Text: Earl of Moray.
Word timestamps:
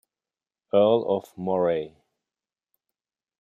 Earl 0.73 1.03
of 1.15 1.31
Moray. 1.37 1.93